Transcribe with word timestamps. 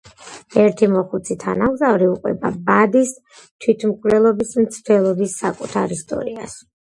ერთი 0.59 0.87
მოხუცი 0.93 1.35
თანამგზავრი 1.43 2.07
უყვება 2.13 2.51
ბადის 2.69 3.11
თვითმკვლელობის 3.43 4.55
მცდელობის 4.63 5.37
საკუთარ 5.45 5.95
ისტორიას. 5.99 6.59